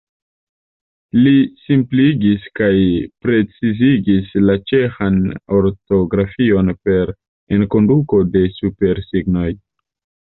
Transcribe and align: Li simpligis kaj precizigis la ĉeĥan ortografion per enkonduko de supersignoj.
Li 1.25 1.33
simpligis 1.65 2.47
kaj 2.59 2.69
precizigis 3.25 4.31
la 4.45 4.55
ĉeĥan 4.71 5.19
ortografion 5.57 6.73
per 6.89 7.13
enkonduko 7.59 8.23
de 8.37 8.43
supersignoj. 8.57 9.51